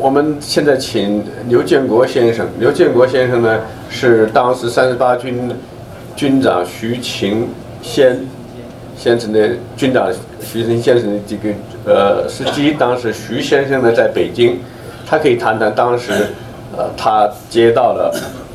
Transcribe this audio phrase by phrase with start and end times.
[0.00, 2.46] 我们现在请刘建国先生。
[2.58, 5.50] 刘建国先生呢，是当时三十八军
[6.16, 7.48] 军长徐勤
[7.82, 8.20] 先
[8.96, 11.48] 先生的军长徐勤先生的这个
[11.86, 12.72] 呃司机。
[12.72, 14.58] 当时徐先生呢在北京，
[15.06, 16.12] 他可以谈谈当时
[16.76, 18.14] 呃他接到了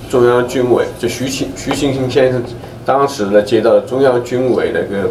[0.09, 2.44] 中央军委，就徐勤徐勤勤先生
[2.85, 5.09] 当时呢接到中央军委那个。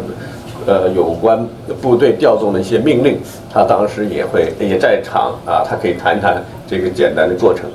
[0.69, 1.43] 呃，有关
[1.81, 3.17] 部队调动的一些命令，
[3.51, 7.65] 他当时也会也在场啊，他可以谈谈这个简单的过程。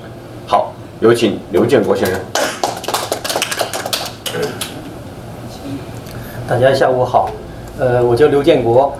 [0.46, 2.20] 好，有请刘建国先生。
[6.48, 7.30] 大家下午好，
[7.80, 8.94] 呃，我叫刘建国，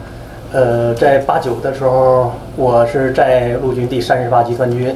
[0.52, 4.92] 呃，在八九的时候，我是在陆军第三十八集团军，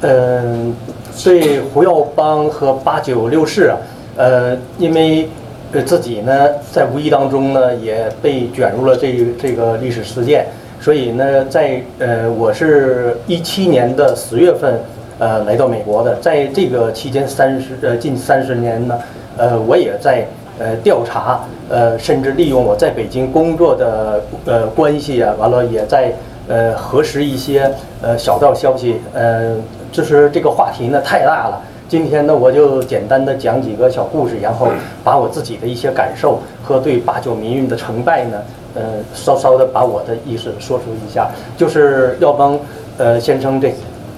[0.00, 0.74] 嗯，
[1.22, 3.74] 对胡耀邦和八九六师，
[4.16, 5.28] 呃，因为。
[5.72, 10.44] 呃，自己呢，在无意当中呢，也被卷入了这这个历史事件，
[10.78, 14.78] 所以呢，在呃，我是一七年的十月份，
[15.18, 18.98] 呃，来到美国的，在这个期间三十呃近三十年呢，
[19.38, 20.26] 呃，我也在
[20.58, 26.12] 呃调查，呃，甚至利用我在北京工作的呃关系啊，完了也在
[26.48, 27.70] 呃核实一些
[28.02, 29.56] 呃小道消息，呃，
[29.90, 31.62] 就是这个话题呢太大了。
[31.92, 34.66] 今天呢，我就简单的讲几个小故事，然后
[35.04, 38.38] 把我自己的一些感受和对八九民运的成败呢，
[38.74, 41.28] 呃，稍稍的把我的意思说出一下。
[41.54, 42.58] 就是耀邦，
[42.96, 43.74] 呃，先生这，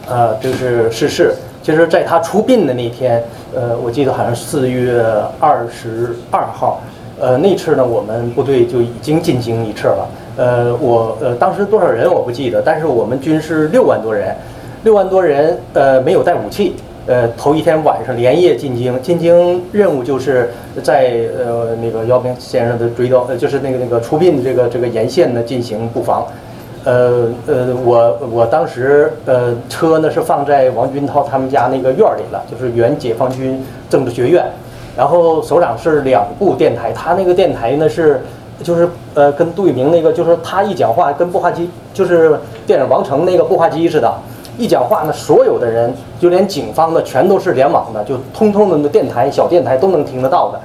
[0.08, 1.34] 呃，就是逝世。
[1.64, 3.20] 其实，在他出殡的那天，
[3.52, 5.02] 呃，我记得好像四月
[5.40, 6.80] 二十二号，
[7.18, 10.08] 呃，那次呢，我们部队就已经进行一次了。
[10.36, 14.32] 呃，我呃，当时多少人我不记得，但是我们军是六万多人，
[14.84, 16.76] 六万多人，呃，没有带武器。
[17.06, 20.50] 呃，头一天晚上连夜进京，进京任务就是
[20.82, 26.26] 在呃那个姚明先生的追悼，呃就是那个那个出殡这个这个沿线呢进行布防。
[26.84, 34.44] 呃呃，我我当时呃车呢是放在王军涛他们家那个院里了，就是原解放军政治学院。
[34.96, 38.22] 然后首长是两部电台，他那个电台呢是
[38.62, 44.10] 就是呃跟杜聿明那个就是他一讲话跟步话机就是电影王成那个步话机似的。
[44.56, 50.60] 一讲话呢，所有的人就连警方的全都是联网的，就通通的那电台、小电台都能听得到的。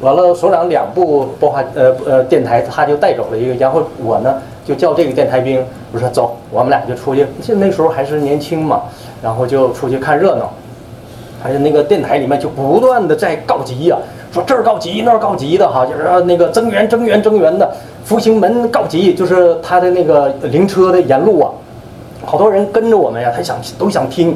[0.00, 7.26] 完了，所长两部播话呃呃电台，他就带走了一个，然后我呢就叫这个电台兵，我说走，我们俩就出去。
[7.40, 8.82] 现那时候还是年轻嘛，
[9.22, 10.52] 然后就出去看热闹。
[11.42, 13.96] 还有那个电台里面就不断的在告急呀，
[14.32, 17.68] 说这儿告急那儿告急的哈，就是那个增援增援增援的，
[18.04, 21.50] 复兴门告急，就是他的那个灵车的沿路啊。
[22.32, 24.34] 好多人跟着我们呀，他想都想听，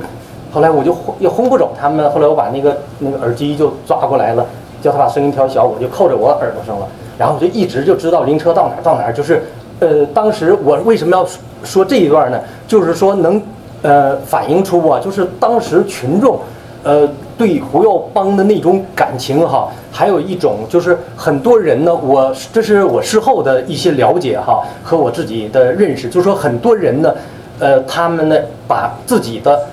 [0.53, 2.11] 后来我就也轰不走他们。
[2.11, 4.45] 后来我把那个那个耳机就抓过来了，
[4.83, 6.87] 叫他把声音调小，我就扣着我耳朵上了。
[7.17, 9.13] 然后我就一直就知道灵车到哪儿到哪儿。
[9.15, 9.45] 就是，
[9.81, 11.27] 呃，当时我为什么要
[11.65, 12.39] 说这一段呢？
[12.69, 13.41] 就是说能，
[13.81, 16.39] 呃，反映出啊，就是当时群众，
[16.83, 17.09] 呃，
[17.39, 27.15] 对胡耀邦的那种感情哈，还有一种就是很多人呢，我这是我事后的一些了解哈，和我自己的认识，就是说很多人呢。
[27.59, 28.37] 呃，他们呢，
[28.69, 29.67] 把自己的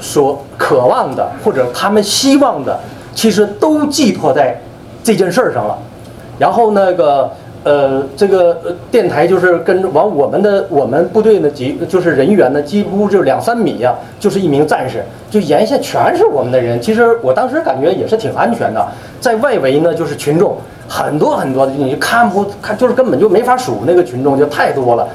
[0.00, 2.78] 所渴望的或者他们希望的，
[3.14, 4.60] 其实都寄托在
[5.04, 5.78] 这件事儿上了。
[6.38, 7.30] 然后那个
[7.64, 8.56] 呃，这个
[8.90, 16.80] 电台就是跟往我们的我们部队呢，几就是人员呢，几乎就两三米呀，就是一名战士，就沿线全是我们的人。
[16.80, 18.84] 其实我当时感觉也是挺安全的。
[19.20, 20.56] 在外围呢，就是群众
[20.88, 25.06] 很多很多的，你看不看，就是根本就没法数那个群众，就太多了。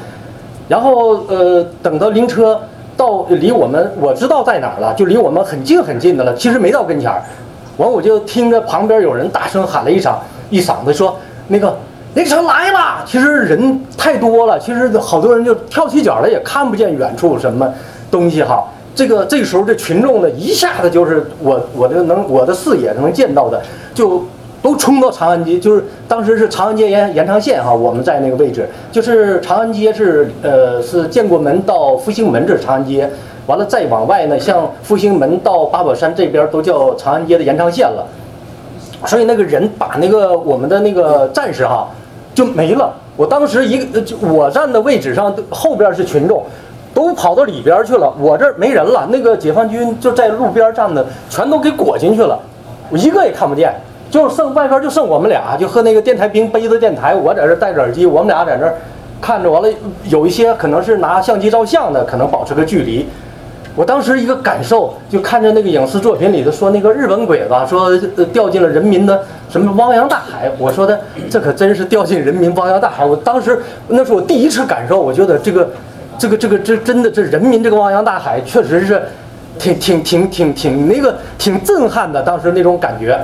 [0.67, 2.59] 然后呃，等到灵车
[2.97, 6.33] 到离我们我知道在哪儿了，就离我们很近很近的了。
[6.35, 7.23] 其实没到跟前儿，
[7.77, 10.15] 完我就听着旁边有人大声喊了一嗓
[10.49, 11.15] 一嗓子说
[11.47, 11.77] ：“那个
[12.15, 17.71] 灵车来了！”其实人太多了，其实好多人就跳起脚来，也看不见远处什么
[18.11, 18.65] 东西哈。
[18.93, 23.61] 这个这时候这群众呢，一下子就是我我的能我的视野能见到的
[23.93, 24.23] 就。
[24.67, 33.09] 都冲到长安街，就是当时是长安街延延长线哈，我们在那个位置，就是长安街是呃是建国门到复兴门这长安街，
[33.45, 38.05] 完了再往外呢，像复兴门到八宝山这边都叫长安街的延长线了，
[39.05, 41.87] 所以那个人把那个我们的那个战士哈
[42.35, 42.93] 就没了。
[43.15, 46.43] 我当时一个就我站的位置上后边是群众，
[46.93, 49.07] 都跑到里边去了，我这儿没人了。
[49.09, 52.37] 那个解放军就在路边站的，全都给裹进去了，
[52.91, 53.73] 我一个也看不见。
[54.09, 58.71] 就剩外边就剩我们俩，就和那个电台兵背着电台，我在这戴着耳机，我们俩在那
[59.21, 59.49] 看着。
[59.51, 59.69] 完了，
[60.09, 63.07] 有一些可能是拿相机照相的，可能保持个距离。
[63.75, 67.95] 我当时一个感受，就看着那个影视作品里头说那个日本鬼子说
[68.33, 70.49] 掉进了人民的什么汪洋大海。
[70.57, 70.99] 我说的
[71.29, 73.05] 这可真是掉进人民汪洋大海。
[73.05, 75.69] 我当时那是我第一次感受，我觉得这个
[76.17, 78.99] 这个这个这真的这人民这个汪洋大海，确实是
[79.59, 83.19] 挺挺挺挺挺那个挺震撼的，当时那种感觉。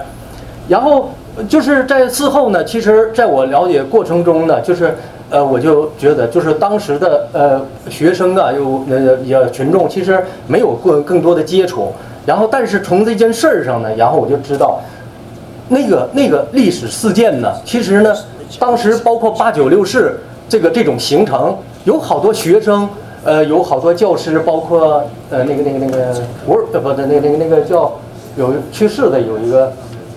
[0.69, 1.09] 然后
[1.49, 4.95] 就是在事后呢，其实在我了解过程中呢，就是
[5.29, 11.91] 呃，我就觉得就是当时的呃学生啊，有呃也群众其实没有过更多的接触。
[12.25, 14.79] 然后但是从这件事儿上呢，然后我就知道
[15.67, 18.15] 那个那个历史事件呢，其实呢，
[18.57, 20.17] 当时包括八九六四
[20.47, 22.87] 这个这种形成，有好多学生，
[23.25, 26.15] 呃，有好多教师，包括呃那个那个那个
[26.45, 27.91] 我呃不对那个那个那个叫
[28.37, 29.73] 有去世的有一个。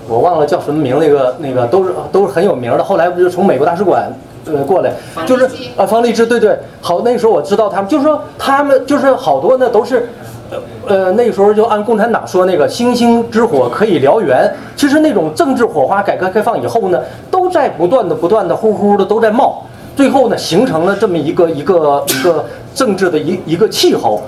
[0.09, 2.85] 我忘了叫什么名，那个那个都是都是很有名的。
[2.85, 4.09] 后来不就从美国大使馆
[4.47, 4.93] 呃过来，
[5.27, 5.45] 就是
[5.77, 10.09] 啊方励之，对对，好那时候我知道他们，就是说他们就是好多呢都是，
[10.51, 17.01] 呃呃那个时候就按共产党说那个星星之火可以燎原，其实那种政治火花，改革开放以后呢，
[17.31, 19.67] 都在不断的不断的呼呼的都在冒，
[19.97, 24.23] 最后呢形成了这么一个一个一个政治的一一个气候，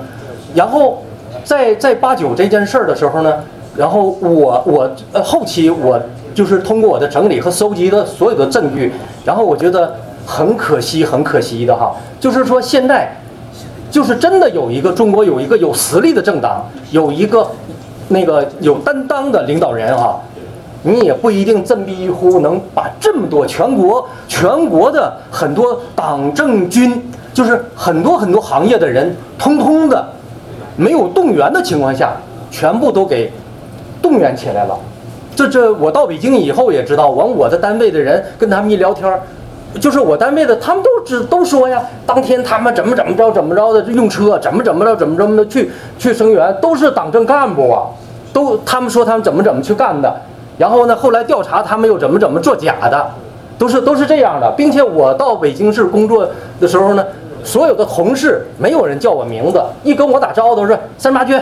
[0.54, 1.04] 然后
[1.44, 3.34] 在在八九这件事儿的时候呢。
[3.78, 6.00] 然后我我呃后期我
[6.34, 8.92] 就是通过我的整理和搜集的所有的证据，
[9.24, 9.94] 然后我觉得
[10.26, 13.16] 很可惜很可惜的哈，就是说现在
[13.88, 17.46] 就是真的有一个中国有一个有实力的政党，有一个
[18.08, 20.20] 那个有担当的领导人哈，
[20.82, 27.00] 你也不一定振臂一呼能把这么多全国全国的很多党政军，
[27.32, 30.04] 就是很多很多行业的人，通通的
[30.76, 32.10] 没有动员的情况下，
[32.50, 33.30] 全部都给。
[34.08, 34.74] 动员起来了，
[35.36, 39.20] 这这我到北京以后也知道，完我的单位的人跟他们一聊天儿，
[39.78, 47.84] 就是我单位的，他们都知都说呀，当天他们怎么怎么着怎么着的用车，怎么怎么着怎么怎么的去去声援，都是党政干部啊，
[48.32, 50.10] 都他们说他们怎么怎么去干的，
[50.56, 53.06] 然后呢，后来调查他们又怎么怎么做假的，
[53.58, 56.26] 都是都是这样的，并且我到北京市工作
[56.58, 57.04] 的时候呢，
[57.44, 61.38] 所有的同事没有人叫我名字，一跟我打招呼都是三八军，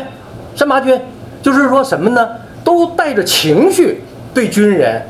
[0.57, 1.01] 三八军，
[1.41, 2.29] 就是说什么呢？
[2.77, 4.03] 都带着情绪
[4.35, 5.01] 对军人，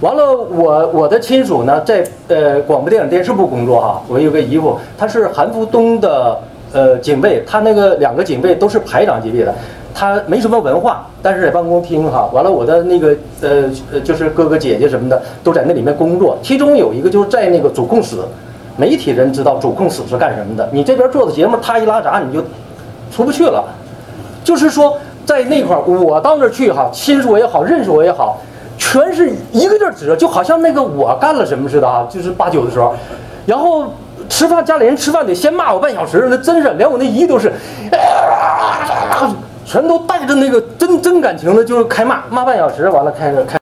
[0.00, 6.36] 完了，我我的亲属呢，在呃广播电影电视部工作哈，我有个姨夫，他是韩福东的
[6.72, 9.54] 呃警卫，他那个两个警卫都是排长级别的，
[9.94, 18.16] 他没什么文化，但是在办公厅哈，完了我的那个呃就是哥哥姐姐什么的都在那里面工作，其中有一个就是在那个主控室，
[18.76, 22.42] 媒体人知道主控室是干什么的，你这边做的节目他一拉闸你就
[23.12, 23.64] 出不去了，
[24.42, 24.98] 就是说。
[25.24, 28.38] 在那块儿，我到那儿去哈，亲属也好，认识我也好，
[28.76, 32.92] 全是一个劲儿指着，就好像那个我干了什么似的啊，就是八九的时候，
[33.46, 33.86] 然后
[34.28, 37.52] 吃饭家里人吃饭得先骂我半小时，那真是连我那姨都是，
[39.64, 43.56] 全都带着那个真真感情的，就是开骂骂半小时，完了开始开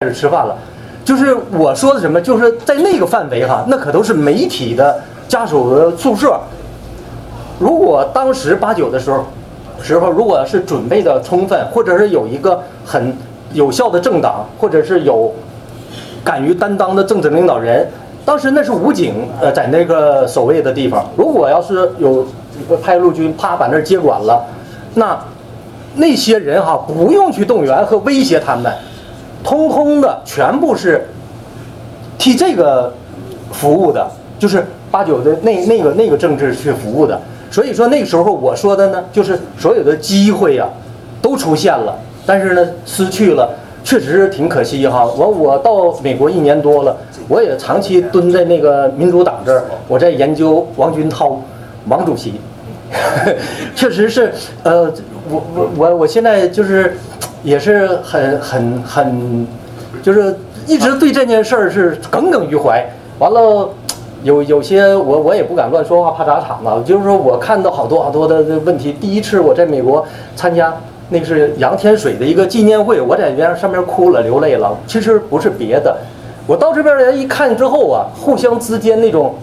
[0.00, 0.56] 开始吃饭了，
[1.04, 4.98] 就是我说的什么，就是在那个范围哈，那可都是媒体的
[5.28, 6.40] 家属的宿舍，
[7.58, 9.24] 如果当时八九的时候。
[9.86, 13.16] 时候，如果是准备的充分，或者是有一个很
[13.52, 15.32] 有效的政党，或者是有
[16.24, 17.88] 敢于担当的政治领导人，
[18.24, 21.06] 当时那是武警，呃，在那个守卫的地方。
[21.16, 22.26] 如果要是有
[22.82, 24.44] 派陆军，啪把那儿接管了，
[24.94, 25.16] 那
[25.94, 28.72] 那些人哈，不用去动员和威胁他们，
[29.44, 31.06] 通通的全部是
[32.18, 32.92] 替这个
[33.52, 34.04] 服务的，
[34.36, 37.20] 就是八九的那那个那个政治去服务的。
[37.50, 40.66] 所以说那个时候我说的呢，就是所有的机会呀，
[41.22, 43.48] 都出现了，但是呢失去了，
[43.84, 45.04] 确实是挺可惜哈。
[45.04, 46.96] 我我到美国一年多了，
[47.28, 51.40] 我也长期蹲在那个民主党这儿，我在研究王军涛，
[51.88, 52.34] 王主席，
[53.74, 54.92] 确实是，呃，
[55.30, 56.96] 我我我我现在就是，
[57.42, 59.46] 也是很很很，
[60.02, 60.36] 就是
[60.66, 62.84] 一直对这件事儿是耿耿于怀。
[63.18, 63.70] 完了。
[64.22, 66.70] 有有些我我也不敢乱说话，怕砸场子。
[66.84, 68.92] 就是说我看到好多好多的问题。
[68.92, 70.04] 第一次我在美国
[70.34, 70.74] 参加，
[71.10, 74.76] 那个是杨天水的一个纪念会，我在边上面哭了，流泪了。
[74.86, 75.96] 其实不是别的，
[76.46, 79.34] 我到这边来一看之后啊，互相之间那种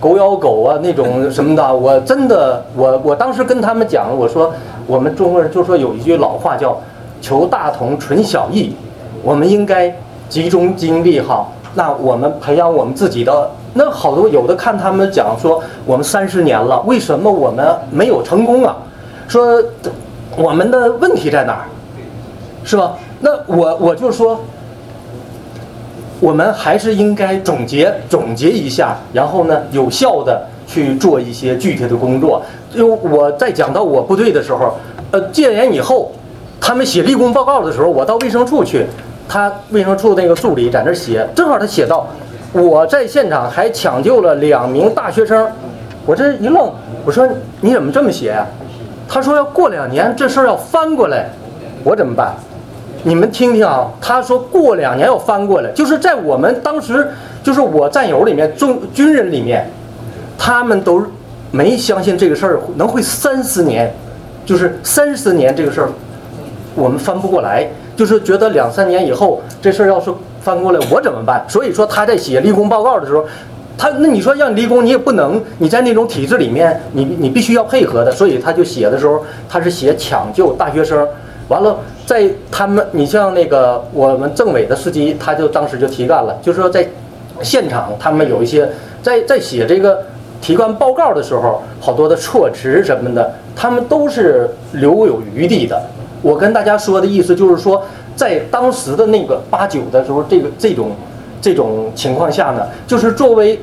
[0.00, 4.52] 狗咬狗啊，那种什么的， 我真的，我我当时跟他们讲，我说
[4.86, 6.76] 我们中国人就说有一句老话叫
[7.20, 8.74] “求大同存小异”，
[9.22, 9.94] 我们应该
[10.28, 13.48] 集中精力哈，那我们培养我们自己的。
[13.78, 18.76] 那好多有的看他们讲说，我们三十年了，为什么我们没有成功啊？
[19.28, 19.62] 说
[20.36, 21.64] 我们的问题在哪儿，
[22.64, 22.94] 是吧？
[23.20, 24.40] 那我我就说，
[26.18, 32.42] 我们还是应该总结总结一下，然后呢，有效的去做一些具体的工作。
[32.74, 34.74] 就我在讲到我部队的时候，
[35.12, 36.10] 呃，戒严以后，
[36.60, 38.84] 他们写立功报告的时候，我到卫生处去，
[39.28, 42.04] 他卫生处那个助理在那写，正好他写到。
[42.52, 45.46] 我在现场还抢救了两名大学生，
[46.06, 46.72] 我这一愣，
[47.04, 47.28] 我说
[47.60, 48.46] 你怎么这么写呀、
[49.06, 51.28] 他说要过两年这事儿要翻过来，
[51.84, 52.34] 我怎么办？
[53.04, 57.08] 你们听听啊，他说过两年要翻过来，就是在我们当时，
[57.42, 59.70] 就是我战友里面，中军人里面，
[60.36, 61.04] 他们都
[61.50, 63.92] 没相信这个事儿能会三十年，
[64.44, 65.88] 就是三十年这个事儿，
[66.74, 70.10] 我们翻不过来，就是觉得两三年以后这事儿要是
[70.48, 71.44] 翻过来，我怎么办？
[71.46, 73.22] 所以说他在写立功报告的时候，
[73.76, 81.06] 他那你说让你立功，你也不能，你在那种体制里面，你你必须要配合的，所以他就写的时候，他是写抢救大学生，
[81.48, 81.76] 完了
[82.06, 86.88] 在他们，你像那个我们政委的司机，他就当时就提干了，就是说在
[87.42, 88.66] 现场他们有一些
[89.02, 90.02] 在在写这个
[90.40, 95.78] 提干报告的时候，好多的措辞什么的，他们都是留有余地的。
[96.20, 97.80] 我跟大家说的意思就是说，
[98.18, 100.90] 在当时的那个八九的时候，这个这种
[101.40, 103.56] 这种情况下呢，就是作为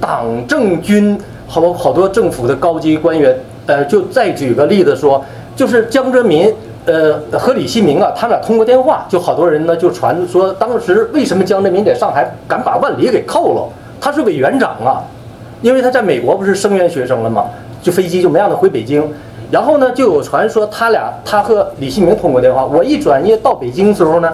[0.00, 5.22] 党政军好好多政府的高级官员，呃，就再举个例子说，
[5.54, 6.50] 就是江泽民。
[6.86, 13.68] 呃，和李希明啊，他俩通过电话，就好多人呢就传说，当时为什么江泽民在上海敢把万里给扣了？
[14.00, 15.04] 他是委员长啊，
[15.60, 17.44] 因为他在美国不是声援学生了嘛，
[17.82, 19.06] 就飞机就没让他回北京。
[19.50, 22.64] 然后呢，就有传说他俩他和李新明通过电话。
[22.64, 24.30] 我一转业到北京的时候呢，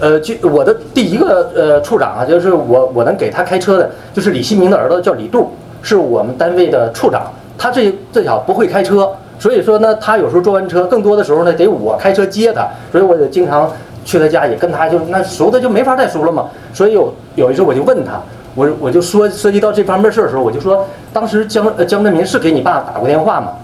[0.00, 5.50] 呃，就我的第一个呃处长啊，就是我我能给他开车的，就是李新明的儿子叫李杜，
[5.82, 7.22] 是我们单位的处长。
[7.58, 13.70] 他这这小不会开车，所以说呢，他有时候坐完车，更多的时候呢得我开车接他，所以我就经常
[14.04, 16.46] 去他家，也跟他就那熟的就没法再熟了嘛。
[16.72, 18.20] 所以有有一次我就问他，
[18.54, 23.52] 我我就说涉及到这方面事儿的时候，我就说当时江呃江泽民是给你爸打过电话吗？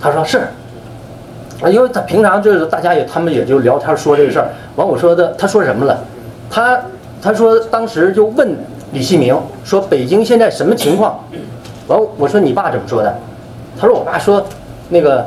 [0.00, 0.38] 他说是，
[1.60, 4.48] 啊，因为他平常就是大家也他们也就聊天说这个事儿。
[4.76, 5.98] 完我说的他说什么了？
[6.50, 6.80] 他
[7.20, 8.56] 他说当时就问
[8.92, 11.18] 李希明说北京现在什么情况？
[11.88, 13.14] 完我说你爸怎么说的？
[13.80, 14.44] 他说我爸说
[14.88, 15.26] 那个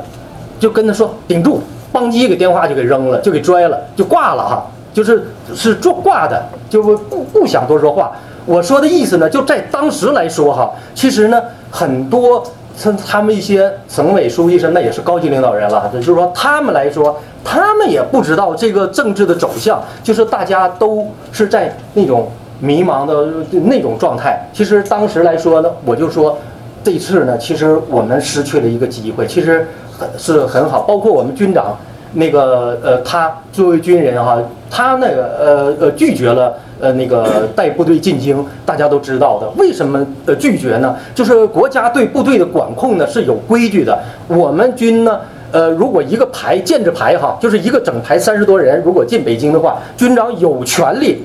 [0.58, 1.60] 就跟他说顶住，
[1.92, 8.12] 邦叽给电话就给扔了，就给拽了，就挂了哈，就是是做挂的，就不不不想多说话。
[8.44, 12.44] 我说的意思呢，就在当时来说哈，其实呢很多
[12.80, 23.28] 他他们一些省委书记什么的也是高级领导人了，也就是说他们来说，他们也不知道这个政治的走向，就是大家都是在那种迷茫的
[23.62, 24.40] 那种状态。
[24.52, 26.38] 其实当时来说呢，我就说。
[26.84, 30.80] 这次呢，其实我们失去了一个机会，其实很是很好。
[30.80, 31.76] 包括我们军长，
[32.14, 34.36] 那个呃，他作为军人哈，
[34.74, 39.46] 他那个呃呃拒绝了呃那个带部队进京，大家都知道的。
[39.58, 40.96] 为什么呃拒绝呢？
[41.14, 43.98] 就是国家对部队的管控呢是有规矩的。
[44.28, 45.20] 我们军呢，
[45.52, 51.22] 呃，如果一个排建制排哈，就是一个整排三十多人，如果进北京的话，军长有权利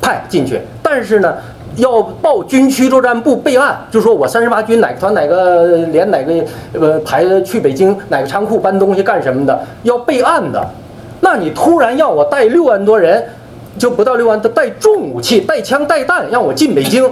[0.00, 1.34] 派进去，但是呢。
[1.78, 6.32] 要报军区作战部备案，就说我三十八军哪个团哪个连哪个
[6.72, 10.64] 呃排去北京哪个仓库搬东西干什么的，要备案的。
[11.24, 13.24] 那你突然要我带六万多人，
[13.78, 17.10] 就不到六万，带重武器、带枪带弹，让我进北京，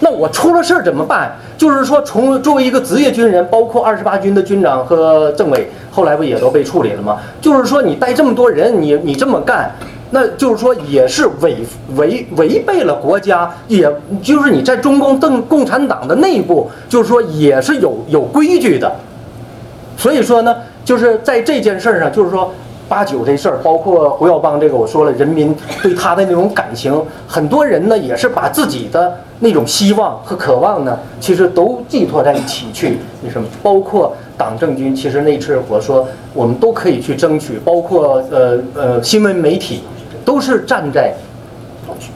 [0.00, 1.34] 那我出了事儿怎么办？
[1.56, 7.16] 就是说，从作为一个职业军人，包括二十八军的军长和政委，后来不也都被处理了吗？
[7.40, 9.74] 就是说，你带这么多人，你你这么干。
[10.10, 11.56] 那就是说，也是违
[11.96, 13.90] 违违背了国家，也
[14.22, 18.92] 就是你在中共共共产党的内部，就是说也是有有规矩的。
[19.96, 22.52] 所以说呢，就是在这件事上，就是说
[22.88, 32.98] 八九这事儿，包括胡耀邦这个，我说了，人民对他的那种感情，很多人呢也是把自己的那种希望和渴望呢，其实都寄托在一起去。
[33.22, 39.82] 那什么，包括党政军，其实那次我说，我们都可以去争取，包括呃呃新闻媒体。
[40.24, 41.14] 都是站在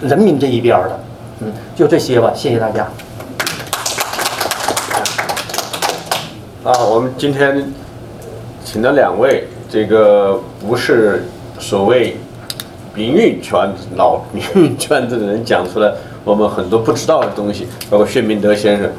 [0.03, 1.01] 人民这一边的，
[1.43, 2.83] 嗯，就这些吧，谢谢大家。
[6.65, 7.73] 啊，我们今天
[8.65, 11.25] 请了两位，这个不是
[11.59, 12.17] 所谓
[12.95, 15.93] 名运圈子老 名运圈子的人讲出来
[16.25, 18.91] 我们很多不知道的东西，包括薛明德先生、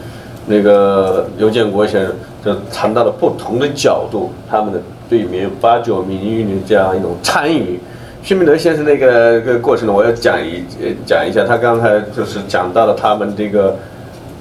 [0.47, 7.79] 那个刘建国先生，就谈到了不同的角度，他们的对民八九民运的这样一种参与。
[8.23, 10.63] 薛明德先生那个个过程呢，我要讲一
[11.05, 11.43] 讲一下。
[11.43, 13.75] 他刚才就是讲到了他们这个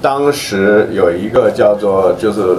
[0.01, 2.57] 当时有一个叫做就是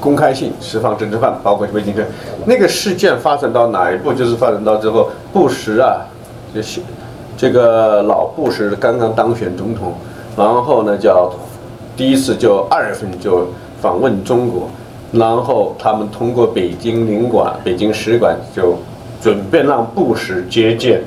[0.00, 2.04] 公开性释放政治犯，包括魏京生
[2.44, 4.12] 那个事件发展到哪一步？
[4.12, 6.06] 就是发展到之后，布什啊，
[6.54, 6.80] 就是
[7.36, 9.94] 这个老布什刚刚当选总统，
[10.36, 11.32] 然后呢叫
[11.96, 13.48] 第一次就二月份就
[13.80, 14.68] 访问中国，
[15.12, 18.76] 然后他们通过北京领馆、北京使馆就。
[19.18, 21.00] 准备让布什接见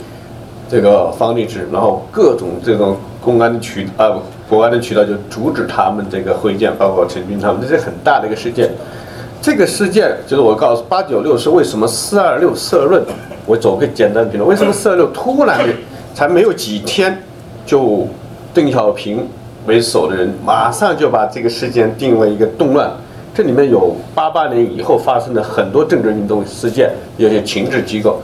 [0.67, 4.11] 这个方励志，然后各种这种公安的渠啊
[4.49, 8.69] 国安的渠道就阻止他们这个会见，包括陈军他们，这是很大的一个事件。
[9.41, 13.01] 这个事件就是我告诉八九六是为什么四二六社论，
[13.45, 15.73] 我走个简单评论，为什么四二六突然的
[16.13, 17.23] 才没有几天，
[17.65, 18.07] 就
[18.53, 19.25] 邓小平
[19.65, 22.91] 为首的人马上就把这个事件定为一个动乱，
[23.33, 28.19] 这里面有八八年以后发生的很多政治运动事件，有些情治机构，